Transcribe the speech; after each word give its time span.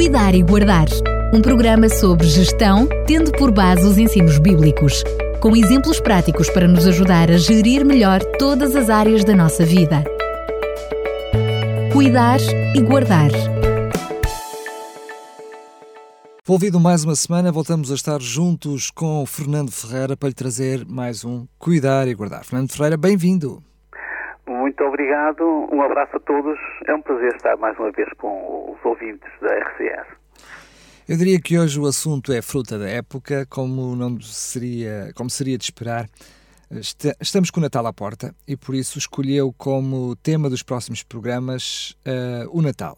Cuidar 0.00 0.34
e 0.34 0.42
Guardar. 0.42 0.86
Um 1.30 1.42
programa 1.42 1.86
sobre 1.90 2.26
gestão, 2.26 2.88
tendo 3.06 3.30
por 3.32 3.52
base 3.52 3.86
os 3.86 3.98
ensinos 3.98 4.38
bíblicos, 4.38 5.04
com 5.42 5.54
exemplos 5.54 6.00
práticos 6.00 6.48
para 6.48 6.66
nos 6.66 6.86
ajudar 6.86 7.30
a 7.30 7.36
gerir 7.36 7.84
melhor 7.84 8.24
todas 8.38 8.74
as 8.74 8.88
áreas 8.88 9.24
da 9.24 9.36
nossa 9.36 9.62
vida. 9.62 10.02
Cuidar 11.92 12.40
e 12.74 12.80
Guardar. 12.80 13.30
Envolvido 16.42 16.80
mais 16.80 17.04
uma 17.04 17.14
semana, 17.14 17.52
voltamos 17.52 17.92
a 17.92 17.94
estar 17.94 18.22
juntos 18.22 18.90
com 18.90 19.22
o 19.22 19.26
Fernando 19.26 19.70
Ferreira 19.70 20.16
para 20.16 20.30
lhe 20.30 20.34
trazer 20.34 20.86
mais 20.86 21.26
um 21.26 21.46
Cuidar 21.58 22.08
e 22.08 22.14
Guardar. 22.14 22.42
Fernando 22.42 22.72
Ferreira, 22.72 22.96
bem-vindo. 22.96 23.62
Muito 24.50 24.82
obrigado, 24.82 25.44
um 25.72 25.80
abraço 25.80 26.16
a 26.16 26.20
todos. 26.20 26.58
É 26.88 26.92
um 26.92 27.00
prazer 27.00 27.36
estar 27.36 27.56
mais 27.56 27.78
uma 27.78 27.92
vez 27.92 28.08
com 28.14 28.72
os 28.72 28.84
ouvintes 28.84 29.30
da 29.40 29.46
RCS. 29.46 30.08
Eu 31.08 31.16
diria 31.16 31.40
que 31.40 31.56
hoje 31.56 31.78
o 31.78 31.86
assunto 31.86 32.32
é 32.32 32.42
fruta 32.42 32.76
da 32.76 32.88
época, 32.88 33.46
como 33.48 33.94
não 33.94 34.20
seria, 34.20 35.12
como 35.14 35.30
seria 35.30 35.56
de 35.56 35.62
esperar. 35.62 36.06
Estamos 37.20 37.52
com 37.52 37.60
o 37.60 37.62
Natal 37.62 37.86
à 37.86 37.92
porta 37.92 38.34
e 38.46 38.56
por 38.56 38.74
isso 38.74 38.98
escolheu 38.98 39.54
como 39.56 40.16
tema 40.16 40.50
dos 40.50 40.64
próximos 40.64 41.04
programas 41.04 41.96
uh, 42.04 42.50
o 42.50 42.60
Natal. 42.60 42.96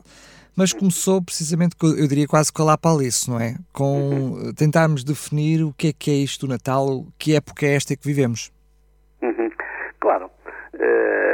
Mas 0.56 0.72
começou 0.72 1.22
precisamente, 1.22 1.76
eu 1.82 2.08
diria 2.08 2.26
quase 2.26 2.50
com 2.50 2.62
a 2.62 2.64
lá 2.64 2.78
palice, 2.78 3.28
não 3.28 3.38
é? 3.38 3.56
Com 3.74 4.10
uhum. 4.10 4.54
tentarmos 4.54 5.04
definir 5.04 5.62
o 5.62 5.74
que 5.74 5.88
é 5.88 5.92
que 5.92 6.10
é 6.10 6.14
isto 6.14 6.46
do 6.46 6.50
Natal, 6.50 7.04
que 7.18 7.36
época 7.36 7.66
é 7.66 7.74
esta 7.74 7.94
que 7.94 8.06
vivemos. 8.06 8.50
Uhum. 9.22 9.50
Claro. 10.00 10.30
Uh, 10.74 11.31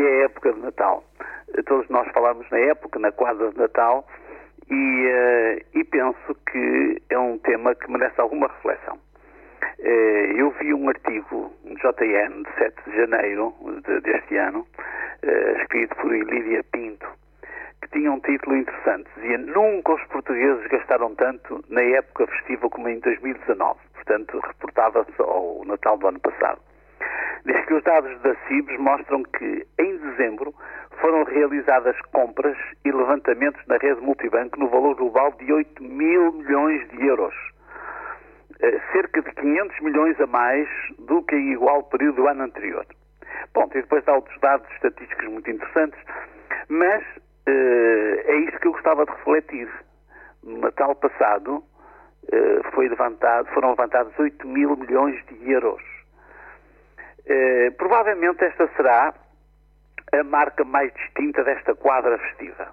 que 0.00 0.06
é 0.06 0.22
a 0.22 0.24
época 0.24 0.52
de 0.54 0.60
Natal? 0.60 1.04
Todos 1.66 1.86
nós 1.90 2.10
falamos 2.12 2.48
na 2.50 2.58
época, 2.58 2.98
na 2.98 3.12
quadra 3.12 3.50
de 3.50 3.58
Natal, 3.58 4.06
e, 4.70 4.74
uh, 4.74 5.78
e 5.78 5.84
penso 5.84 6.34
que 6.50 7.02
é 7.10 7.18
um 7.18 7.36
tema 7.38 7.74
que 7.74 7.90
merece 7.90 8.18
alguma 8.18 8.46
reflexão. 8.46 8.98
Uh, 9.78 10.36
eu 10.36 10.50
vi 10.52 10.72
um 10.72 10.88
artigo 10.88 11.52
no 11.64 11.74
JN 11.74 12.44
de 12.44 12.50
7 12.56 12.74
de 12.86 12.96
janeiro 12.96 13.54
de, 13.86 14.00
deste 14.00 14.36
ano, 14.36 14.66
escrito 15.60 15.94
por 15.96 16.10
Lídia 16.10 16.64
Pinto, 16.72 17.06
que 17.82 17.90
tinha 17.90 18.10
um 18.10 18.20
título 18.20 18.56
interessante. 18.56 19.06
Dizia: 19.16 19.36
Nunca 19.36 19.92
os 19.92 20.04
portugueses 20.04 20.66
gastaram 20.68 21.14
tanto 21.16 21.62
na 21.68 21.82
época 21.82 22.26
festiva 22.26 22.70
como 22.70 22.88
em 22.88 23.00
2019. 23.00 23.78
Portanto, 23.92 24.40
reportava-se 24.40 25.20
ao 25.20 25.62
Natal 25.66 25.98
do 25.98 26.08
ano 26.08 26.20
passado. 26.20 26.69
Diz 27.44 27.64
que 27.66 27.74
os 27.74 27.82
dados 27.84 28.20
da 28.20 28.34
CIBS 28.46 28.78
mostram 28.78 29.22
que, 29.22 29.66
em 29.78 29.96
dezembro, 29.96 30.54
foram 31.00 31.24
realizadas 31.24 31.98
compras 32.12 32.56
e 32.84 32.92
levantamentos 32.92 33.60
na 33.66 33.76
rede 33.78 34.00
multibanco 34.00 34.58
no 34.58 34.68
valor 34.68 34.94
global 34.96 35.32
de 35.38 35.52
8 35.52 35.82
mil 35.82 36.32
milhões 36.32 36.88
de 36.90 37.06
euros. 37.06 37.34
Eh, 38.62 38.78
cerca 38.92 39.22
de 39.22 39.32
500 39.32 39.80
milhões 39.80 40.20
a 40.20 40.26
mais 40.26 40.68
do 40.98 41.22
que 41.22 41.34
em 41.34 41.52
igual 41.52 41.82
período 41.84 42.16
do 42.16 42.28
ano 42.28 42.42
anterior. 42.42 42.84
Bom, 43.54 43.64
e 43.74 43.80
depois 43.80 44.06
há 44.06 44.12
outros 44.12 44.38
dados 44.40 44.70
estatísticos 44.72 45.26
muito 45.28 45.50
interessantes, 45.50 45.98
mas 46.68 47.02
uh, 47.02 48.20
é 48.26 48.36
isto 48.40 48.60
que 48.60 48.68
eu 48.68 48.72
gostava 48.72 49.06
de 49.06 49.12
refletir. 49.12 49.68
No 50.44 50.58
Natal 50.58 50.94
passado 50.94 51.56
uh, 51.56 52.70
foi 52.74 52.88
levantado, 52.88 53.48
foram 53.54 53.70
levantados 53.70 54.12
8 54.18 54.46
mil 54.46 54.76
milhões 54.76 55.18
de 55.26 55.50
euros. 55.50 55.82
Eh, 57.26 57.70
provavelmente 57.76 58.44
esta 58.44 58.68
será 58.76 59.14
a 60.12 60.24
marca 60.24 60.64
mais 60.64 60.92
distinta 60.94 61.44
desta 61.44 61.74
quadra 61.74 62.18
festiva. 62.18 62.68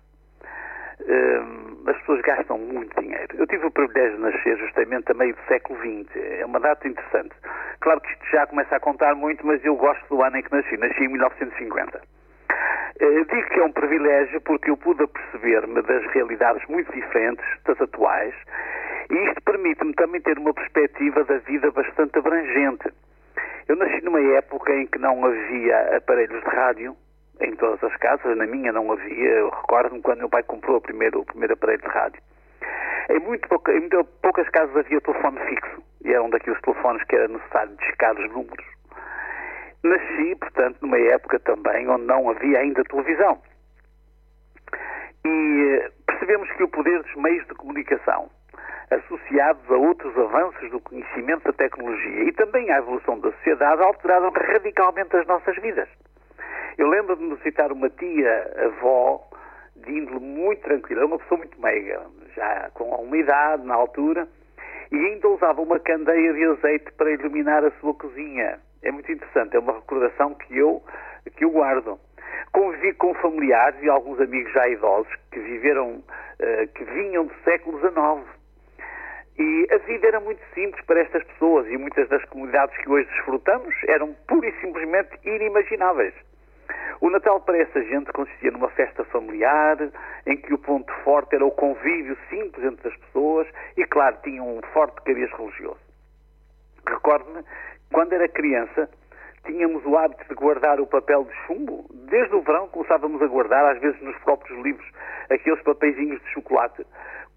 Uh, 1.00 1.90
as 1.90 1.96
pessoas 2.00 2.22
gastam 2.22 2.58
muito 2.58 3.00
dinheiro. 3.00 3.38
Eu 3.38 3.46
tive 3.46 3.68
o 3.68 3.72
privilégio 3.72 4.16
de 4.18 4.24
nascer 4.24 4.58
justamente 4.58 5.12
a 5.12 5.14
meio 5.14 5.36
do 5.36 5.42
século 5.48 5.80
XX. 5.80 6.16
É 6.40 6.46
uma 6.46 6.60
data 6.60 6.88
interessante. 6.88 7.36
Claro 7.82 8.02
que 8.02 8.12
isto 8.12 8.26
já 8.32 8.48
começa 8.48 8.76
a 8.76 8.80
contar 8.80 9.14
muito, 9.14 9.46
mas 9.46 9.64
eu 9.64 9.76
gosto 9.76 10.04
do 10.10 10.24
ano 10.24 10.38
em 10.38 10.42
que 10.42 10.52
nasci. 10.52 10.76
Nasci 10.76 11.04
em 11.04 11.10
1950. 11.10 11.98
Uh, 12.00 12.02
eh, 13.00 13.24
digo 13.26 13.50
que 13.50 13.60
é 13.60 13.64
um 13.64 13.72
privilégio 13.72 14.42
porque 14.42 14.72
eu 14.72 14.78
pude 14.78 15.06
perceber-me 15.06 15.82
das 15.84 16.04
realidades 16.14 16.68
muito 16.68 16.92
diferentes 16.92 17.46
das 17.64 17.80
atuais 17.80 18.34
e 19.10 19.16
isto 19.30 19.42
permite-me 19.44 19.94
também 19.94 20.20
ter 20.22 20.38
uma 20.38 20.54
perspectiva 20.54 21.24
da 21.24 21.38
vida 21.38 21.72
bastante 21.72 22.18
abrangente. 22.18 22.92
Eu 23.68 23.76
nasci 23.76 24.02
numa 24.02 24.22
época 24.22 24.74
em 24.74 24.88
que 24.88 24.98
não 24.98 25.26
havia 25.26 25.98
aparelhos 25.98 26.42
de 26.42 26.50
rádio 26.50 26.96
em 27.42 27.54
todas 27.58 27.84
as 27.84 27.96
casas, 27.98 28.38
na 28.38 28.46
minha 28.46 28.72
não 28.72 28.90
havia. 28.92 29.30
Eu 29.30 29.50
recordo-me 29.50 30.02
quando 30.02 30.20
meu 30.20 30.30
pai 30.30 30.42
comprou 30.44 30.78
o 30.78 30.82
primeiro, 30.82 31.20
o 31.20 31.26
primeiro 31.26 31.54
aparelho 31.54 31.82
de 31.82 31.88
rádio. 31.90 32.22
Em, 33.10 33.20
muito 33.20 33.48
pouca, 33.50 33.74
em 33.74 33.82
muito 33.82 34.06
poucas 34.22 34.48
casas 34.50 34.76
havia 34.78 35.02
telefone 35.02 35.40
fixo 35.50 35.84
e 36.06 36.14
eram 36.14 36.30
daqueles 36.30 36.62
telefones 36.62 37.04
que 37.04 37.16
era 37.16 37.28
necessário 37.28 37.76
discar 37.76 38.18
os 38.18 38.32
números. 38.32 38.66
Nasci, 39.84 40.36
portanto, 40.36 40.78
numa 40.82 41.00
época 41.00 41.38
também 41.40 41.90
onde 41.90 42.06
não 42.06 42.30
havia 42.30 42.60
ainda 42.60 42.84
televisão. 42.86 43.42
E 45.26 45.80
eh, 45.82 45.92
percebemos 46.06 46.50
que 46.54 46.64
o 46.64 46.70
poder 46.70 47.04
dos 47.04 47.16
meios 47.16 47.46
de 47.48 47.56
comunicação 47.56 48.30
associados 48.90 49.70
a 49.70 49.76
outros 49.76 50.18
avanços 50.18 50.70
do 50.72 50.80
conhecimento 50.80 51.44
da 51.44 51.54
tecnologia 51.54 52.24
e 52.24 52.32
também 52.34 52.72
à 52.72 52.78
evolução 52.78 53.20
da 53.20 53.32
sociedade, 53.32 53.84
alteraram 53.84 54.32
radicalmente 54.32 55.16
as 55.16 55.28
nossas 55.28 55.56
vidas. 55.58 55.90
Eu 56.78 56.88
lembro-me 56.88 57.36
de 57.36 57.44
citar 57.44 57.72
uma 57.72 57.90
tia-avó 57.90 59.28
de 59.76 59.92
índole 59.92 60.20
muito 60.20 60.62
tranquila, 60.62 61.06
uma 61.06 61.20
pessoa 61.20 61.40
muito 61.40 61.60
meiga, 61.62 62.02
já 62.36 62.70
com 62.74 62.86
uma 62.86 63.18
idade 63.18 63.66
na 63.66 63.76
altura, 63.76 64.28
e 64.92 64.96
ainda 64.96 65.28
usava 65.28 65.62
uma 65.62 65.80
candeia 65.80 66.34
de 66.34 66.46
azeite 66.46 66.92
para 66.94 67.12
iluminar 67.12 67.66
a 67.66 67.72
sua 67.80 67.94
cozinha. 67.94 68.60
É 68.84 68.92
muito 68.92 69.12
interessante, 69.12 69.56
é 69.56 69.60
uma 69.60 69.74
recordação 69.74 70.34
que 70.36 70.56
eu, 70.56 70.82
que 71.36 71.44
eu 71.44 71.50
guardo. 71.50 72.00
Convivi 72.54 72.94
com 72.94 73.14
familiares 73.16 73.82
e 73.82 73.90
alguns 73.90 74.20
amigos 74.22 74.52
já 74.54 74.68
idosos 74.70 75.14
que 75.32 75.40
viveram, 75.40 75.96
uh, 75.96 76.68
que 76.74 76.86
vinham 76.86 77.26
do 77.26 77.34
século 77.44 77.80
XIX 77.80 78.37
e 79.38 79.68
a 79.72 79.78
vida 79.78 80.08
era 80.08 80.20
muito 80.20 80.42
simples 80.54 80.84
para 80.86 81.00
estas 81.00 81.24
pessoas 81.24 81.68
e 81.68 81.78
muitas 81.78 82.10
das 82.10 82.24
comunidades 82.26 82.76
que 82.78 82.90
hoje 82.90 83.08
desfrutamos 83.10 83.74
eram 83.88 84.14
pura 84.28 84.48
e 84.48 84.60
simplesmente 84.60 85.12
inimagináveis. 85.24 86.14
O 87.00 87.10
Natal 87.12 87.40
para 87.42 87.60
essa 87.60 87.84
gente 87.84 88.12
consistia 88.12 88.50
numa 88.50 88.70
festa 88.70 89.06
familiar, 89.06 89.78
em 90.26 90.38
que 90.38 90.54
o 90.54 90.58
ponto 90.58 90.92
forte 91.04 91.36
era 91.36 91.46
o 91.46 91.52
convívio 91.52 92.18
simples 92.30 92.66
entre 92.66 92.88
as 92.88 92.98
pessoas 92.98 93.48
e, 93.78 93.86
claro, 93.86 94.18
tinha 94.24 94.42
um 94.42 94.60
forte 94.74 95.00
cariz 95.04 95.32
religioso. 95.32 95.80
Recordo-me, 96.88 97.44
quando 97.92 98.14
era 98.14 98.28
criança, 98.28 98.90
tínhamos 99.46 99.86
o 99.86 99.96
hábito 99.96 100.28
de 100.28 100.34
guardar 100.34 100.80
o 100.80 100.88
papel 100.88 101.26
de 101.26 101.34
chumbo. 101.46 101.86
Desde 102.10 102.36
o 102.36 102.42
verão 102.42 102.68
começávamos 102.70 103.22
a 103.22 103.28
guardar, 103.28 103.76
às 103.76 103.80
vezes 103.80 104.02
nos 104.02 104.18
próprios 104.20 104.60
livros, 104.64 104.88
aqueles 105.30 105.62
papeizinhos 105.62 106.20
de 106.24 106.30
chocolate 106.32 106.84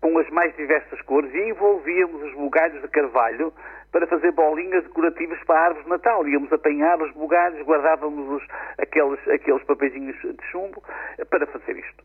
com 0.00 0.19
as 0.19 0.28
mais 0.31 0.55
diversas 0.56 1.00
cores 1.03 1.33
e 1.34 1.50
envolvíamos 1.50 2.22
os 2.22 2.34
bugalhos 2.34 2.81
de 2.81 2.88
carvalho 2.88 3.53
para 3.93 4.06
fazer 4.06 4.33
bolinhas 4.33 4.84
decorativas 4.84 5.38
para 5.44 5.59
a 5.59 5.65
árvore 5.66 5.84
de 5.84 5.91
Natal. 5.91 6.27
Íamos 6.27 6.53
apanhar 6.53 7.00
os 7.03 7.12
bugalhos, 7.12 7.61
guardávamos 7.66 8.43
os, 8.43 8.49
aqueles, 8.78 9.28
aqueles 9.28 9.62
papeizinhos 9.65 10.16
de 10.21 10.44
chumbo 10.50 10.83
para 11.28 11.47
fazer 11.47 11.77
isto. 11.77 12.05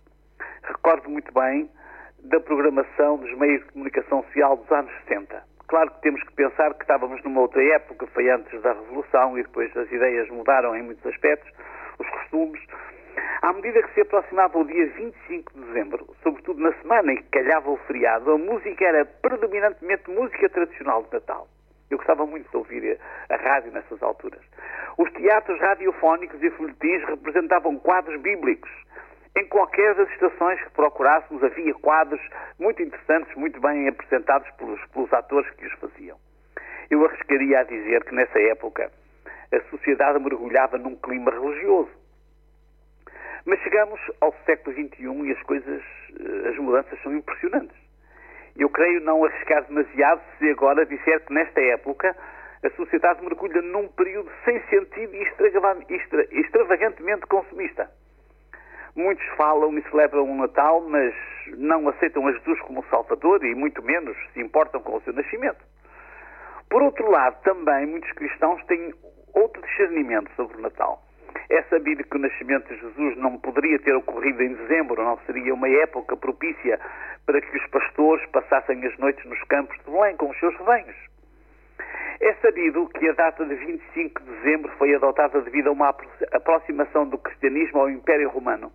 Recordo 0.63 1.09
muito 1.09 1.31
bem 1.33 1.69
da 2.23 2.39
programação 2.39 3.17
dos 3.17 3.31
meios 3.37 3.63
de 3.65 3.71
comunicação 3.71 4.23
social 4.23 4.57
dos 4.57 4.71
anos 4.71 4.91
60. 5.07 5.43
Claro 5.67 5.91
que 5.91 6.01
temos 6.01 6.23
que 6.23 6.33
pensar 6.33 6.73
que 6.73 6.81
estávamos 6.81 7.23
numa 7.23 7.41
outra 7.41 7.63
época, 7.63 8.07
foi 8.07 8.29
antes 8.29 8.61
da 8.61 8.73
Revolução 8.73 9.37
e 9.37 9.43
depois 9.43 9.75
as 9.77 9.91
ideias 9.91 10.29
mudaram 10.29 10.75
em 10.75 10.83
muitos 10.83 11.05
aspectos, 11.05 11.51
os 11.99 12.09
costumes, 12.09 12.61
à 13.41 13.53
medida 13.53 13.81
que 13.83 13.93
se 13.93 14.01
aproximava 14.01 14.57
o 14.57 14.65
dia 14.65 14.87
25 14.87 15.53
de 15.53 15.65
dezembro, 15.65 16.07
sobretudo 16.23 16.59
na 16.61 16.73
semana 16.81 17.13
em 17.13 17.17
que 17.17 17.29
calhava 17.29 17.69
o 17.69 17.77
feriado, 17.77 18.31
a 18.31 18.37
música 18.37 18.85
era 18.85 19.05
predominantemente 19.05 20.09
música 20.09 20.49
tradicional 20.49 21.03
de 21.03 21.13
Natal. 21.13 21.47
Eu 21.89 21.97
gostava 21.97 22.25
muito 22.25 22.49
de 22.49 22.57
ouvir 22.57 22.99
a 23.29 23.35
rádio 23.35 23.71
nessas 23.71 24.01
alturas. 24.01 24.41
Os 24.97 25.11
teatros 25.11 25.59
radiofónicos 25.59 26.41
e 26.41 26.49
folhetins 26.51 27.03
representavam 27.05 27.77
quadros 27.77 28.19
bíblicos. 28.21 28.71
Em 29.37 29.45
qualquer 29.47 29.93
das 29.95 30.09
estações 30.11 30.61
que 30.63 30.69
procurássemos 30.71 31.43
havia 31.43 31.73
quadros 31.75 32.21
muito 32.57 32.81
interessantes, 32.81 33.35
muito 33.35 33.59
bem 33.59 33.87
apresentados 33.87 34.49
pelos, 34.51 34.83
pelos 34.87 35.11
atores 35.13 35.49
que 35.51 35.65
os 35.65 35.73
faziam. 35.73 36.17
Eu 36.89 37.05
arriscaria 37.05 37.59
a 37.59 37.63
dizer 37.63 38.03
que 38.05 38.15
nessa 38.15 38.39
época 38.39 38.91
a 39.51 39.59
sociedade 39.69 40.19
mergulhava 40.19 40.77
num 40.77 40.95
clima 40.95 41.31
religioso. 41.31 41.91
Mas 43.45 43.59
chegamos 43.59 43.99
ao 44.21 44.33
século 44.45 44.75
XXI 44.75 45.27
e 45.27 45.31
as 45.31 45.41
coisas, 45.43 45.83
eh, 46.19 46.49
as 46.49 46.57
mudanças 46.57 46.99
são 47.03 47.15
impressionantes. 47.15 47.77
Eu 48.57 48.69
creio 48.69 49.01
não 49.01 49.23
arriscar 49.23 49.63
demasiado 49.65 50.21
se 50.39 50.49
agora 50.49 50.85
disser 50.85 51.23
que 51.25 51.33
nesta 51.33 51.61
época 51.61 52.15
a 52.63 52.69
sociedade 52.71 53.23
mergulha 53.23 53.61
num 53.61 53.87
período 53.89 54.31
sem 54.43 54.59
sentido 54.67 55.13
e 55.13 55.21
extravagantemente 56.39 57.27
consumista. 57.27 57.91
Muitos 58.95 59.25
falam 59.35 59.77
e 59.77 59.83
celebram 59.91 60.23
o 60.23 60.35
Natal, 60.35 60.81
mas 60.81 61.13
não 61.57 61.87
aceitam 61.89 62.25
a 62.27 62.31
Jesus 62.31 62.59
como 62.61 62.83
Salvador 62.85 63.43
e 63.43 63.53
muito 63.53 63.83
menos 63.83 64.17
se 64.33 64.41
importam 64.41 64.81
com 64.81 64.95
o 64.95 65.01
seu 65.01 65.13
nascimento. 65.13 65.63
Por 66.69 66.81
outro 66.81 67.11
lado, 67.11 67.39
também 67.43 67.85
muitos 67.85 68.11
cristãos 68.13 68.63
têm 68.65 68.93
outro 69.33 69.61
discernimento 69.61 70.31
sobre 70.35 70.57
o 70.57 70.61
Natal. 70.61 71.04
É 71.49 71.61
sabido 71.63 72.03
que 72.03 72.17
o 72.17 72.19
nascimento 72.19 72.73
de 72.73 72.79
Jesus 72.79 73.17
não 73.17 73.37
poderia 73.37 73.77
ter 73.79 73.95
ocorrido 73.95 74.41
em 74.41 74.53
dezembro, 74.53 75.03
não 75.03 75.17
seria 75.25 75.53
uma 75.53 75.69
época 75.69 76.17
propícia 76.17 76.79
para 77.25 77.39
que 77.41 77.57
os 77.57 77.67
pastores 77.67 78.25
passassem 78.31 78.85
as 78.85 78.97
noites 78.97 79.23
nos 79.25 79.41
campos 79.43 79.77
de 79.77 79.91
Belém 79.91 80.15
com 80.17 80.29
os 80.29 80.39
seus 80.39 80.55
rebanhos. 80.57 80.95
É 82.19 82.33
sabido 82.35 82.87
que 82.89 83.09
a 83.09 83.13
data 83.13 83.45
de 83.45 83.55
25 83.55 84.23
de 84.23 84.31
dezembro 84.37 84.71
foi 84.77 84.95
adotada 84.95 85.41
devido 85.41 85.67
a 85.67 85.71
uma 85.71 85.93
aproximação 86.31 87.07
do 87.07 87.17
cristianismo 87.17 87.81
ao 87.81 87.89
Império 87.89 88.29
Romano 88.29 88.71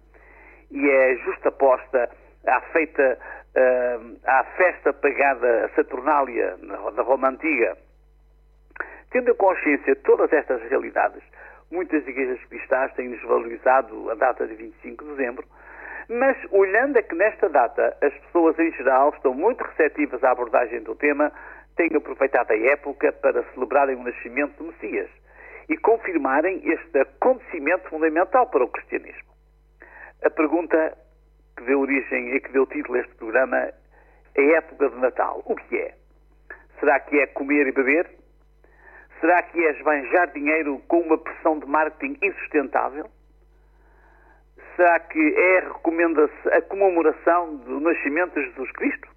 e 0.70 0.88
é 0.88 1.16
justaposta 1.16 2.10
à 2.46 2.60
feita 2.72 3.18
uh, 3.56 4.18
à 4.24 4.44
festa 4.56 4.92
pagada 4.92 5.70
Saturnália 5.74 6.56
na 6.62 7.02
Roma 7.02 7.28
Antiga. 7.28 7.76
Tendo 9.10 9.34
consciência 9.34 9.94
de 9.94 10.02
todas 10.02 10.32
estas 10.32 10.62
realidades, 10.68 11.22
muitas 11.70 12.06
igrejas 12.06 12.42
cristãs 12.46 12.92
têm 12.94 13.10
desvalorizado 13.10 14.10
a 14.10 14.14
data 14.14 14.46
de 14.46 14.54
25 14.54 15.04
de 15.04 15.10
dezembro, 15.10 15.46
mas 16.08 16.36
olhando 16.50 16.98
é 16.98 17.02
que 17.02 17.14
nesta 17.14 17.48
data 17.48 17.96
as 18.02 18.12
pessoas 18.12 18.58
em 18.58 18.72
geral 18.72 19.10
estão 19.10 19.32
muito 19.32 19.62
receptivas 19.62 20.22
à 20.24 20.32
abordagem 20.32 20.82
do 20.82 20.94
tema, 20.96 21.32
têm 21.76 21.96
aproveitado 21.96 22.50
a 22.50 22.58
época 22.58 23.12
para 23.12 23.44
celebrarem 23.54 23.96
o 23.96 24.02
nascimento 24.02 24.56
do 24.56 24.64
Messias 24.64 25.08
e 25.68 25.76
confirmarem 25.76 26.60
este 26.68 26.98
acontecimento 26.98 27.88
fundamental 27.88 28.48
para 28.48 28.64
o 28.64 28.68
cristianismo. 28.68 29.30
A 30.24 30.30
pergunta 30.30 30.98
que 31.56 31.64
deu 31.64 31.80
origem 31.80 32.34
e 32.34 32.40
que 32.40 32.50
deu 32.50 32.66
título 32.66 32.98
a 32.98 33.00
este 33.02 33.14
programa 33.14 33.56
é 34.34 34.40
a 34.40 34.58
época 34.58 34.90
de 34.90 34.96
Natal. 34.96 35.42
O 35.44 35.54
que 35.54 35.76
é? 35.78 35.94
Será 36.80 36.98
que 37.00 37.18
é 37.20 37.26
comer 37.28 37.68
e 37.68 37.72
beber? 37.72 38.19
Será 39.20 39.42
que 39.42 39.62
é 39.62 39.70
esbanjar 39.72 40.32
dinheiro 40.32 40.78
com 40.88 41.00
uma 41.00 41.18
pressão 41.18 41.58
de 41.58 41.66
marketing 41.66 42.16
insustentável? 42.22 43.06
Será 44.76 44.98
que 44.98 45.18
é 45.18 45.60
recomenda-se 45.60 46.48
a 46.48 46.62
comemoração 46.62 47.56
do 47.56 47.80
nascimento 47.80 48.32
de 48.32 48.46
Jesus 48.46 48.72
Cristo, 48.72 49.08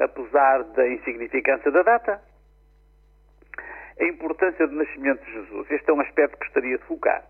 apesar 0.00 0.64
da 0.64 0.88
insignificância 0.88 1.70
da 1.70 1.82
data? 1.82 2.20
A 4.00 4.04
importância 4.04 4.66
do 4.66 4.74
nascimento 4.74 5.24
de 5.24 5.32
Jesus. 5.32 5.70
Este 5.70 5.90
é 5.90 5.94
um 5.94 6.00
aspecto 6.00 6.36
que 6.38 6.44
gostaria 6.44 6.76
de 6.76 6.84
focar. 6.84 7.22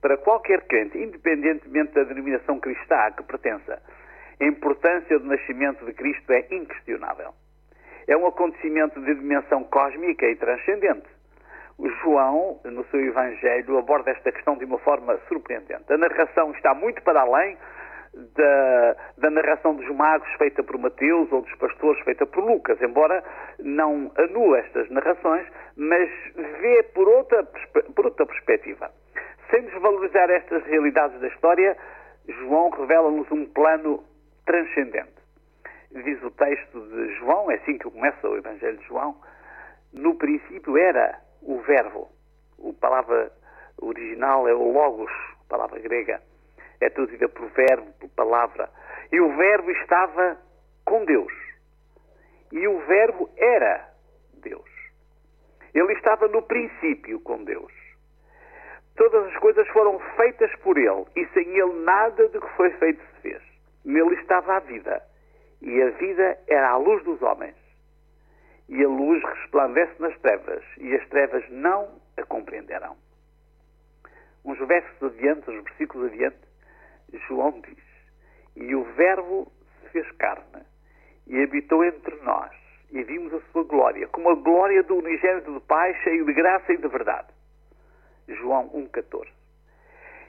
Para 0.00 0.16
qualquer 0.16 0.62
crente, 0.68 0.96
independentemente 0.96 1.92
da 1.92 2.04
denominação 2.04 2.60
cristã 2.60 2.94
a 2.98 3.10
que 3.10 3.24
pertença, 3.24 3.82
a 4.40 4.44
importância 4.44 5.18
do 5.18 5.26
nascimento 5.26 5.84
de 5.84 5.92
Cristo 5.92 6.32
é 6.32 6.46
inquestionável. 6.52 7.34
É 8.06 8.16
um 8.16 8.28
acontecimento 8.28 9.00
de 9.00 9.12
dimensão 9.12 9.64
cósmica 9.64 10.24
e 10.24 10.36
transcendente. 10.36 11.17
João, 12.02 12.60
no 12.64 12.84
seu 12.86 13.00
Evangelho, 13.00 13.78
aborda 13.78 14.10
esta 14.10 14.32
questão 14.32 14.56
de 14.56 14.64
uma 14.64 14.78
forma 14.78 15.18
surpreendente. 15.28 15.92
A 15.92 15.96
narração 15.96 16.50
está 16.52 16.74
muito 16.74 17.02
para 17.02 17.20
além 17.20 17.56
da, 18.34 18.96
da, 19.18 19.30
narração 19.30 19.74
dos 19.74 19.88
magos 19.94 20.28
feita 20.38 20.62
por 20.62 20.78
Mateus 20.78 21.30
ou 21.30 21.42
dos 21.42 21.54
pastores 21.56 22.02
feita 22.02 22.26
por 22.26 22.42
Lucas, 22.42 22.80
embora 22.82 23.22
não 23.60 24.10
anula 24.16 24.58
estas 24.58 24.90
narrações, 24.90 25.46
mas 25.76 26.08
vê 26.34 26.82
por 26.94 27.08
outra, 27.08 27.44
por 27.94 28.06
outra 28.06 28.26
perspectiva. 28.26 28.90
Sem 29.50 29.62
desvalorizar 29.62 30.30
estas 30.30 30.64
realidades 30.64 31.20
da 31.20 31.28
história, 31.28 31.76
João 32.26 32.70
revela-nos 32.70 33.30
um 33.30 33.46
plano 33.46 34.02
transcendente. 34.44 35.18
Diz 35.92 36.22
o 36.22 36.30
texto 36.32 36.80
de 36.80 37.14
João, 37.14 37.50
é 37.50 37.54
assim 37.54 37.78
que 37.78 37.90
começa 37.90 38.28
o 38.28 38.36
Evangelho 38.36 38.76
de 38.78 38.86
João, 38.86 39.16
no 39.92 40.16
princípio 40.16 40.76
era 40.76 41.18
o 41.42 41.60
verbo. 41.60 42.08
A 42.58 42.72
palavra 42.80 43.32
original 43.80 44.48
é 44.48 44.54
o 44.54 44.72
logos, 44.72 45.10
palavra 45.48 45.80
grega. 45.80 46.20
É 46.80 46.88
traduzida 46.90 47.28
por 47.28 47.48
verbo, 47.50 47.92
por 47.98 48.08
palavra. 48.10 48.70
E 49.10 49.20
o 49.20 49.36
verbo 49.36 49.70
estava 49.70 50.38
com 50.84 51.04
Deus. 51.04 51.32
E 52.52 52.66
o 52.66 52.78
verbo 52.86 53.30
era 53.36 53.88
Deus. 54.34 54.68
Ele 55.74 55.92
estava 55.94 56.28
no 56.28 56.42
princípio 56.42 57.20
com 57.20 57.44
Deus. 57.44 57.72
Todas 58.96 59.26
as 59.26 59.36
coisas 59.38 59.66
foram 59.68 59.98
feitas 60.16 60.52
por 60.56 60.76
ele, 60.76 61.04
e 61.14 61.24
sem 61.28 61.46
ele 61.56 61.84
nada 61.84 62.28
do 62.28 62.40
que 62.40 62.56
foi 62.56 62.70
feito 62.78 63.00
se 63.00 63.20
fez. 63.22 63.42
Nele 63.84 64.14
estava 64.16 64.56
a 64.56 64.60
vida, 64.60 65.00
e 65.62 65.82
a 65.82 65.90
vida 65.90 66.38
era 66.48 66.70
a 66.70 66.76
luz 66.76 67.04
dos 67.04 67.22
homens. 67.22 67.54
E 68.68 68.84
a 68.84 68.88
luz 68.88 69.22
resplandece 69.24 69.94
nas 69.98 70.16
trevas, 70.18 70.62
e 70.76 70.94
as 70.94 71.08
trevas 71.08 71.48
não 71.50 72.00
a 72.16 72.22
compreenderam. 72.24 72.96
Uns 74.44 74.58
versos 74.58 75.02
adiante, 75.02 75.50
uns 75.50 75.64
versículos 75.64 76.12
adiante, 76.12 76.38
João 77.26 77.60
diz: 77.60 77.84
E 78.56 78.74
o 78.74 78.84
Verbo 78.94 79.50
se 79.80 79.88
fez 79.90 80.10
carne, 80.12 80.64
e 81.26 81.42
habitou 81.42 81.84
entre 81.84 82.14
nós, 82.16 82.50
e 82.90 83.02
vimos 83.02 83.32
a 83.32 83.40
sua 83.52 83.64
glória, 83.64 84.06
como 84.08 84.30
a 84.30 84.34
glória 84.34 84.82
do 84.82 84.96
unigênito 84.96 85.52
do 85.52 85.60
Pai, 85.62 85.94
cheio 86.02 86.24
de 86.24 86.32
graça 86.32 86.72
e 86.72 86.76
de 86.76 86.88
verdade. 86.88 87.28
João 88.28 88.68
1,14. 88.70 89.28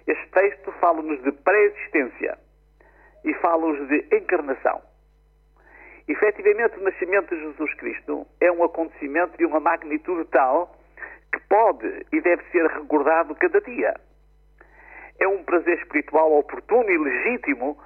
Este 0.08 0.28
texto 0.30 0.72
fala-nos 0.80 1.22
de 1.24 1.32
pré-existência 1.32 2.40
e 3.24 3.34
fala-nos 3.36 3.88
de 3.90 4.16
encarnação. 4.16 4.82
Efetivamente, 6.10 6.80
o 6.80 6.84
nascimento 6.84 7.36
de 7.36 7.40
Jesus 7.40 7.72
Cristo 7.76 8.26
é 8.42 8.52
um 8.52 8.64
acontecimento 8.64 9.38
de 9.38 9.46
uma 9.46 9.60
magnitude 9.60 10.26
tal 10.32 10.76
que 11.32 11.40
pode 11.42 12.04
e 12.12 12.20
deve 12.20 12.44
ser 12.52 12.66
recordado 12.66 13.36
cada 13.36 13.62
dia. 13.62 13.94
É 15.20 15.28
um 15.28 15.44
prazer 15.44 15.78
espiritual 15.78 16.34
oportuno 16.34 16.90
e 16.90 16.98
legítimo 16.98 17.78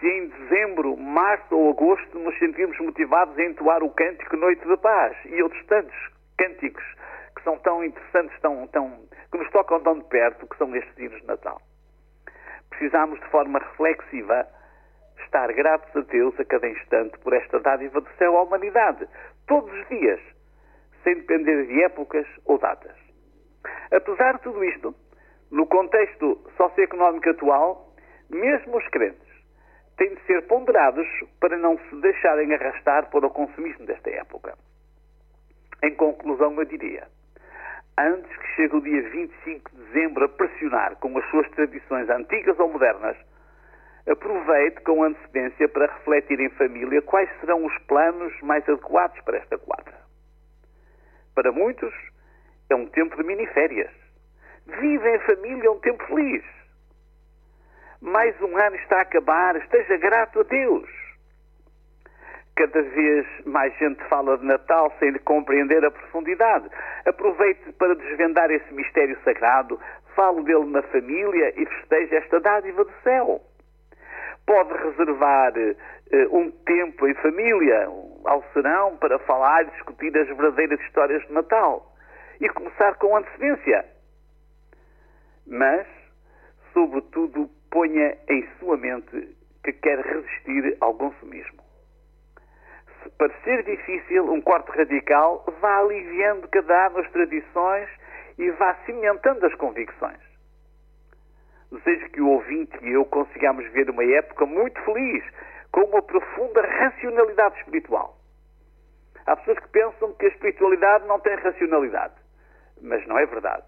se 0.00 0.06
em 0.06 0.28
dezembro, 0.28 0.96
março 0.96 1.54
ou 1.54 1.70
agosto 1.70 2.18
nos 2.18 2.38
sentirmos 2.38 2.78
motivados 2.78 3.36
a 3.38 3.44
entoar 3.44 3.82
o 3.82 3.90
cântico 3.90 4.38
Noite 4.38 4.66
da 4.66 4.78
Paz 4.78 5.14
e 5.26 5.42
outros 5.42 5.62
tantos 5.66 5.96
cânticos 6.38 6.84
que 7.36 7.42
são 7.42 7.58
tão 7.58 7.84
interessantes, 7.84 8.40
tão, 8.40 8.66
tão 8.68 9.06
que 9.30 9.36
nos 9.36 9.50
tocam 9.50 9.80
tão 9.80 9.98
de 9.98 10.04
perto, 10.06 10.46
que 10.46 10.56
são 10.56 10.74
estes 10.74 10.98
hinos 10.98 11.20
de 11.20 11.26
Natal. 11.26 11.60
Precisamos, 12.70 13.20
de 13.20 13.26
forma 13.26 13.58
reflexiva, 13.58 14.48
estar 15.26 15.52
gratos 15.52 15.94
a 15.94 16.00
Deus 16.00 16.38
a 16.40 16.44
cada 16.44 16.68
instante 16.68 17.18
por 17.18 17.32
esta 17.32 17.60
dádiva 17.60 18.00
do 18.00 18.10
céu 18.16 18.36
à 18.36 18.42
humanidade, 18.42 19.06
todos 19.46 19.72
os 19.72 19.88
dias, 19.88 20.20
sem 21.02 21.14
depender 21.16 21.66
de 21.66 21.82
épocas 21.82 22.26
ou 22.44 22.58
datas. 22.58 22.96
Apesar 23.90 24.36
de 24.36 24.42
tudo 24.42 24.64
isto, 24.64 24.94
no 25.50 25.66
contexto 25.66 26.40
socioeconómico 26.56 27.30
atual, 27.30 27.92
mesmo 28.30 28.76
os 28.76 28.88
crentes 28.88 29.26
têm 29.96 30.14
de 30.14 30.20
ser 30.22 30.46
ponderados 30.46 31.06
para 31.40 31.56
não 31.56 31.78
se 31.78 31.96
deixarem 32.00 32.52
arrastar 32.54 33.08
por 33.10 33.24
o 33.24 33.30
consumismo 33.30 33.86
desta 33.86 34.10
época. 34.10 34.56
Em 35.82 35.94
conclusão, 35.94 36.54
eu 36.58 36.64
diria: 36.64 37.06
antes 37.98 38.36
que 38.36 38.46
chegue 38.56 38.76
o 38.76 38.80
dia 38.80 39.02
25 39.10 39.70
de 39.70 39.84
dezembro 39.84 40.24
a 40.24 40.28
pressionar 40.28 40.96
com 40.96 41.16
as 41.16 41.24
suas 41.30 41.48
tradições 41.50 42.08
antigas 42.10 42.58
ou 42.58 42.68
modernas, 42.72 43.16
aproveite 44.08 44.80
com 44.82 45.02
antecedência 45.02 45.68
para 45.68 45.86
refletir 45.86 46.40
em 46.40 46.48
família 46.50 47.02
quais 47.02 47.28
serão 47.40 47.64
os 47.64 47.78
planos 47.86 48.32
mais 48.42 48.68
adequados 48.68 49.20
para 49.22 49.38
esta 49.38 49.58
quadra. 49.58 49.94
Para 51.34 51.52
muitos, 51.52 51.94
é 52.70 52.74
um 52.74 52.86
tempo 52.86 53.16
de 53.16 53.22
miniférias. 53.24 53.90
Vive 54.66 55.08
em 55.08 55.18
família 55.20 55.70
um 55.70 55.80
tempo 55.80 56.04
feliz. 56.06 56.44
Mais 58.00 58.40
um 58.40 58.56
ano 58.56 58.76
está 58.76 58.98
a 58.98 59.02
acabar, 59.02 59.56
esteja 59.56 59.96
grato 59.96 60.40
a 60.40 60.42
Deus 60.42 61.06
Cada 62.56 62.80
vez 62.80 63.26
mais 63.44 63.76
gente 63.76 64.02
fala 64.04 64.38
de 64.38 64.46
Natal 64.46 64.90
sem 64.98 65.10
lhe 65.10 65.18
compreender 65.18 65.84
a 65.84 65.90
profundidade. 65.90 66.70
Aproveite 67.04 67.70
para 67.72 67.94
desvendar 67.94 68.50
esse 68.50 68.72
mistério 68.72 69.18
sagrado, 69.24 69.78
fale 70.14 70.42
dele 70.42 70.64
na 70.64 70.82
família 70.84 71.52
e 71.54 71.66
festeje 71.66 72.16
esta 72.16 72.40
dádiva 72.40 72.82
do 72.82 72.92
céu. 73.02 73.42
Pode 74.46 74.72
reservar 74.72 75.52
uh, 75.56 76.36
um 76.36 76.50
tempo 76.50 77.06
em 77.06 77.14
família, 77.14 77.88
ao 78.24 78.44
serão, 78.52 78.96
para 78.96 79.18
falar 79.20 79.62
e 79.62 79.70
discutir 79.70 80.16
as 80.16 80.28
verdadeiras 80.28 80.80
histórias 80.80 81.26
de 81.26 81.32
Natal. 81.32 81.92
E 82.40 82.48
começar 82.50 82.94
com 82.96 83.16
antecedência. 83.16 83.84
Mas, 85.46 85.86
sobretudo, 86.72 87.48
ponha 87.70 88.16
em 88.28 88.46
sua 88.58 88.76
mente 88.76 89.36
que 89.64 89.72
quer 89.72 89.98
resistir 90.00 90.76
ao 90.80 90.94
consumismo 90.94 91.66
parecer 93.18 93.62
difícil, 93.64 94.32
um 94.32 94.40
corte 94.40 94.70
radical 94.76 95.44
vá 95.60 95.78
aliviando 95.78 96.48
cada 96.48 96.86
ano 96.86 96.98
as 96.98 97.10
tradições 97.10 97.88
e 98.38 98.50
vá 98.52 98.74
cimentando 98.84 99.46
as 99.46 99.54
convicções. 99.54 100.18
Desejo 101.70 102.10
que 102.10 102.20
o 102.20 102.28
ouvinte 102.28 102.76
e 102.82 102.92
eu 102.92 103.04
consigamos 103.04 103.66
ver 103.72 103.90
uma 103.90 104.04
época 104.04 104.46
muito 104.46 104.80
feliz, 104.82 105.24
com 105.72 105.82
uma 105.82 106.02
profunda 106.02 106.62
racionalidade 106.62 107.58
espiritual. 107.58 108.16
Há 109.26 109.36
pessoas 109.36 109.58
que 109.58 109.68
pensam 109.68 110.12
que 110.14 110.26
a 110.26 110.28
espiritualidade 110.28 111.06
não 111.06 111.18
tem 111.18 111.34
racionalidade, 111.34 112.14
mas 112.80 113.04
não 113.06 113.18
é 113.18 113.26
verdade. 113.26 113.64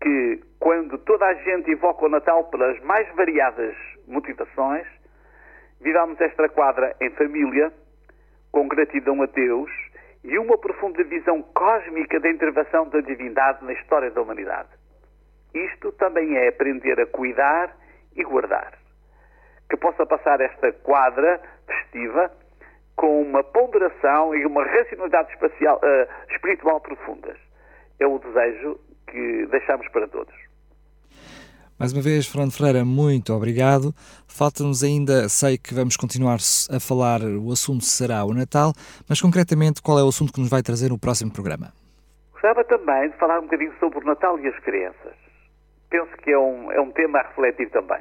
Que 0.00 0.42
quando 0.58 0.96
toda 0.98 1.26
a 1.26 1.34
gente 1.34 1.70
invoca 1.70 2.06
o 2.06 2.08
Natal 2.08 2.44
pelas 2.44 2.80
mais 2.82 3.06
variadas 3.14 3.76
motivações, 4.06 4.86
viramos 5.80 6.18
esta 6.20 6.48
quadra 6.48 6.96
em 7.00 7.10
família, 7.10 7.72
com 8.50 8.66
gratidão 8.66 9.22
a 9.22 9.26
Deus 9.26 9.70
e 10.24 10.38
uma 10.38 10.56
profunda 10.56 11.04
visão 11.04 11.42
cósmica 11.42 12.18
da 12.18 12.30
intervenção 12.30 12.88
da 12.88 13.00
divindade 13.00 13.64
na 13.64 13.72
história 13.72 14.10
da 14.10 14.22
humanidade. 14.22 14.68
Isto 15.54 15.92
também 15.92 16.36
é 16.36 16.48
aprender 16.48 17.00
a 17.00 17.06
cuidar 17.06 17.76
e 18.14 18.22
guardar. 18.22 18.78
Que 19.70 19.76
possa 19.76 20.06
passar 20.06 20.40
esta 20.40 20.72
quadra 20.72 21.40
festiva 21.66 22.30
com 22.96 23.22
uma 23.22 23.44
ponderação 23.44 24.34
e 24.34 24.44
uma 24.44 24.64
racionalidade 24.64 25.32
espacial, 25.32 25.76
uh, 25.76 26.32
espiritual 26.32 26.80
profundas. 26.80 27.38
É 28.00 28.06
o 28.06 28.18
desejo 28.18 28.78
que 29.06 29.46
deixamos 29.46 29.88
para 29.88 30.08
todos. 30.08 30.34
Mais 31.78 31.92
uma 31.92 32.02
vez, 32.02 32.26
Fernando 32.26 32.52
Ferreira, 32.52 32.84
muito 32.84 33.32
obrigado. 33.32 33.94
Falta-nos 34.26 34.82
ainda, 34.82 35.28
sei 35.28 35.56
que 35.56 35.72
vamos 35.72 35.96
continuar 35.96 36.38
a 36.74 36.80
falar, 36.80 37.20
o 37.22 37.52
assunto 37.52 37.84
será 37.84 38.24
o 38.24 38.34
Natal, 38.34 38.72
mas 39.08 39.20
concretamente 39.20 39.80
qual 39.80 39.96
é 39.96 40.02
o 40.02 40.08
assunto 40.08 40.32
que 40.32 40.40
nos 40.40 40.50
vai 40.50 40.60
trazer 40.60 40.88
no 40.88 40.98
próximo 40.98 41.32
programa? 41.32 41.72
Gostava 42.32 42.64
também 42.64 43.10
de 43.10 43.16
falar 43.16 43.38
um 43.38 43.42
bocadinho 43.42 43.72
sobre 43.78 44.00
o 44.00 44.04
Natal 44.04 44.40
e 44.40 44.48
as 44.48 44.58
crianças. 44.58 45.27
Penso 45.90 46.10
que 46.22 46.30
é 46.30 46.38
um, 46.38 46.70
é 46.72 46.80
um 46.80 46.90
tema 46.90 47.18
a 47.18 47.28
refletir 47.28 47.70
também. 47.70 47.98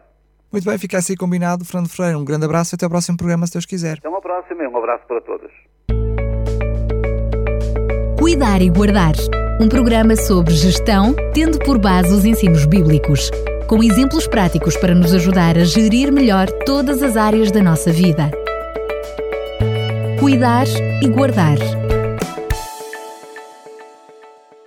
Muito 0.51 0.65
bem, 0.65 0.77
fica 0.77 0.97
assim 0.97 1.15
combinado. 1.15 1.65
Fernando 1.65 1.89
Ferreira, 1.89 2.17
um 2.17 2.25
grande 2.25 2.45
abraço 2.45 2.73
e 2.73 2.75
até 2.75 2.85
ao 2.85 2.89
próximo 2.89 3.17
programa, 3.17 3.45
se 3.47 3.53
Deus 3.53 3.65
quiser. 3.65 3.97
Até 3.97 4.09
uma 4.09 4.21
próxima 4.21 4.63
e 4.63 4.67
um 4.67 4.77
abraço 4.77 5.05
para 5.07 5.21
todos. 5.21 5.51
Cuidar 8.19 8.61
e 8.61 8.69
Guardar 8.69 9.13
um 9.59 9.67
programa 9.67 10.15
sobre 10.15 10.53
gestão, 10.53 11.15
tendo 11.33 11.57
por 11.59 11.79
base 11.79 12.13
os 12.13 12.25
ensinos 12.25 12.65
bíblicos 12.65 13.31
com 13.67 13.83
exemplos 13.83 14.27
práticos 14.27 14.77
para 14.77 14.95
nos 14.95 15.13
ajudar 15.13 15.57
a 15.57 15.63
gerir 15.65 16.11
melhor 16.11 16.47
todas 16.65 17.03
as 17.03 17.17
áreas 17.17 17.51
da 17.51 17.61
nossa 17.61 17.91
vida. 17.91 18.31
Cuidar 20.19 20.67
e 21.01 21.09
guardar 21.09 21.57